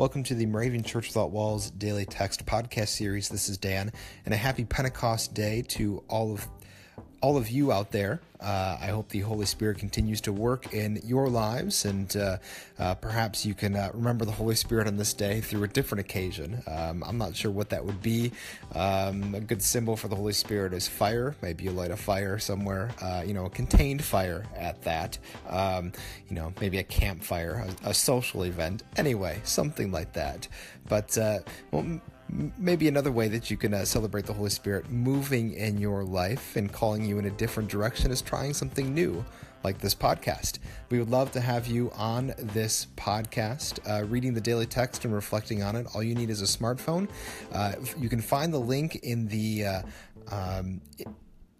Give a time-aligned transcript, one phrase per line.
[0.00, 3.28] Welcome to the Moravian Church Without Walls Daily Text Podcast Series.
[3.28, 3.92] This is Dan,
[4.24, 6.48] and a happy Pentecost Day to all of
[7.20, 8.20] all of you out there.
[8.40, 12.38] Uh, I hope the Holy Spirit continues to work in your lives, and uh,
[12.78, 16.00] uh, perhaps you can uh, remember the Holy Spirit on this day through a different
[16.00, 16.62] occasion.
[16.66, 18.32] Um, I'm not sure what that would be.
[18.74, 21.36] Um, a good symbol for the Holy Spirit is fire.
[21.42, 25.18] Maybe you light a fire somewhere, uh, you know, a contained fire at that.
[25.46, 25.92] Um,
[26.28, 28.84] you know, maybe a campfire, a, a, social event.
[28.96, 30.48] Anyway, something like that.
[30.88, 31.40] But, uh,
[31.70, 32.00] well,
[32.58, 36.56] maybe another way that you can uh, celebrate the Holy Spirit moving in your life
[36.56, 39.24] and calling you in a different direction is trying something new,
[39.64, 40.58] like this podcast.
[40.90, 45.14] We would love to have you on this podcast, uh, reading the daily text and
[45.14, 45.86] reflecting on it.
[45.94, 47.08] All you need is a smartphone.
[47.52, 49.82] Uh, you can find the link in the uh,
[50.30, 50.80] um,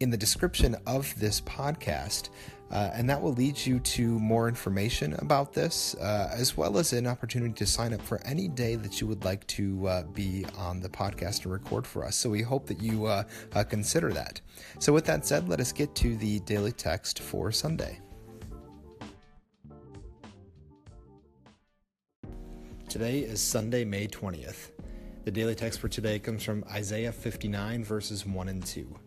[0.00, 2.28] in the description of this podcast.
[2.70, 6.92] Uh, and that will lead you to more information about this, uh, as well as
[6.92, 10.44] an opportunity to sign up for any day that you would like to uh, be
[10.58, 12.16] on the podcast and record for us.
[12.16, 13.22] So we hope that you uh,
[13.54, 14.40] uh, consider that.
[14.80, 18.00] So, with that said, let us get to the daily text for Sunday.
[22.88, 24.70] Today is Sunday, May 20th.
[25.24, 28.98] The daily text for today comes from Isaiah 59, verses 1 and 2.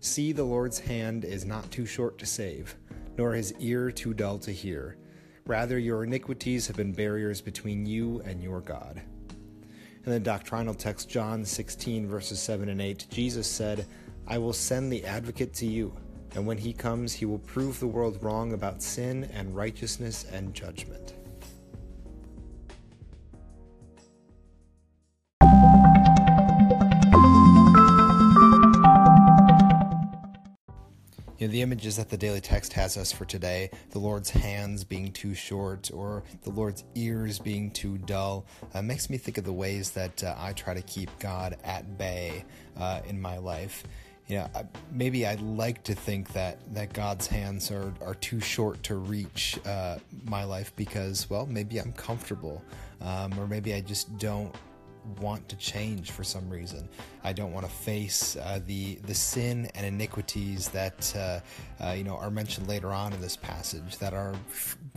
[0.00, 2.76] See, the Lord's hand is not too short to save
[3.16, 4.96] nor his ear too dull to hear.
[5.46, 9.02] Rather, your iniquities have been barriers between you and your God.
[10.04, 13.86] In the doctrinal text, John 16, verses 7 and 8, Jesus said,
[14.26, 15.94] I will send the advocate to you,
[16.34, 20.54] and when he comes, he will prove the world wrong about sin and righteousness and
[20.54, 21.14] judgment.
[31.42, 34.84] You know, the images that the daily text has us for today, the Lord's hands
[34.84, 39.44] being too short or the Lord's ears being too dull, uh, makes me think of
[39.44, 42.44] the ways that uh, I try to keep God at bay
[42.78, 43.82] uh, in my life.
[44.28, 44.50] You know,
[44.92, 49.58] maybe I'd like to think that, that God's hands are, are too short to reach
[49.66, 52.62] uh, my life because, well, maybe I'm comfortable
[53.00, 54.54] um, or maybe I just don't
[55.20, 56.88] want to change for some reason.
[57.24, 61.40] I don't want to face uh, the the sin and iniquities that uh,
[61.84, 64.34] uh, you know are mentioned later on in this passage that are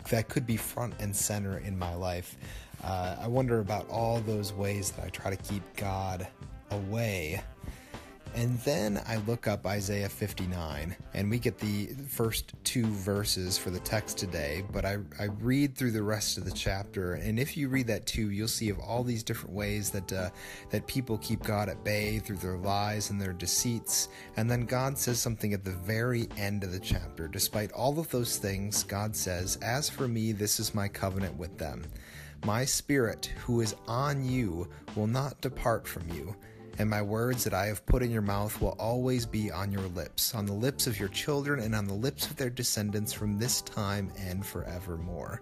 [0.10, 2.38] that could be front and center in my life.
[2.84, 6.28] Uh, I wonder about all those ways that I try to keep God
[6.72, 7.42] away
[8.46, 13.72] and then I look up Isaiah 59, and we get the first two verses for
[13.72, 14.64] the text today.
[14.72, 18.06] But I, I read through the rest of the chapter, and if you read that
[18.06, 20.30] too, you'll see of all these different ways that uh,
[20.70, 24.10] that people keep God at bay through their lies and their deceits.
[24.38, 27.28] And then God says something at the very end of the chapter.
[27.28, 31.58] Despite all of those things, God says, "As for me, this is my covenant with
[31.58, 31.84] them."
[32.46, 36.36] My spirit, who is on you, will not depart from you
[36.78, 39.88] and my words that I have put in your mouth will always be on your
[39.90, 43.38] lips, on the lips of your children, and on the lips of their descendants from
[43.38, 45.42] this time and forevermore.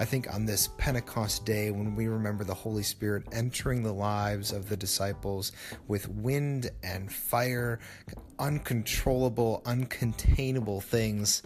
[0.00, 4.52] I think on this Pentecost day, when we remember the Holy Spirit entering the lives
[4.52, 5.52] of the disciples
[5.86, 7.78] with wind and fire,
[8.38, 11.42] uncontrollable, uncontainable things,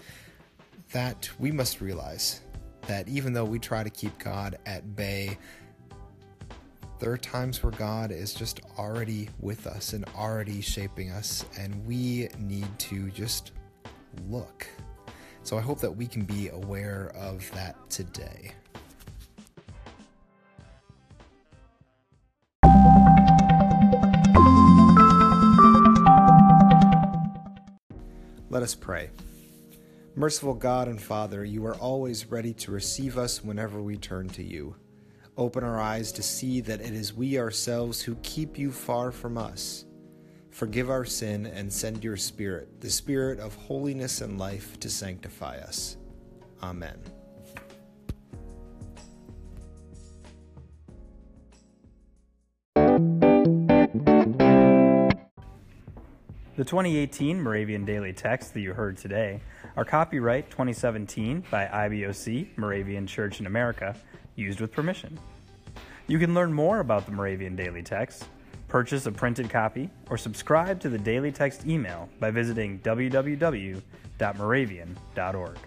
[0.93, 2.41] that we must realize
[2.87, 5.37] that even though we try to keep God at bay,
[6.99, 11.87] there are times where God is just already with us and already shaping us, and
[11.87, 13.53] we need to just
[14.29, 14.67] look.
[15.45, 18.53] So I hope that we can be aware of that today.
[28.51, 29.11] Let us pray.
[30.17, 34.43] Merciful God and Father, you are always ready to receive us whenever we turn to
[34.43, 34.75] you.
[35.39, 39.39] Open our eyes to see that it is we ourselves who keep you far from
[39.39, 39.85] us.
[40.51, 45.59] Forgive our sin and send your Spirit, the Spirit of holiness and life, to sanctify
[45.59, 45.97] us.
[46.61, 46.99] Amen.
[56.57, 59.41] The 2018 Moravian Daily Text that you heard today
[59.77, 63.95] are copyright 2017 by IBOC, Moravian Church in America,
[64.39, 65.19] used with permission.
[66.07, 68.25] You can learn more about the Moravian Daily Text,
[68.69, 75.59] purchase a printed copy, or subscribe to the Daily Text email by visiting www.moravian.org.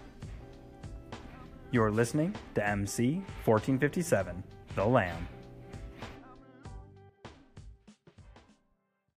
[1.70, 3.14] You're listening to MC
[3.44, 4.42] 1457,
[4.74, 5.28] The Lamb.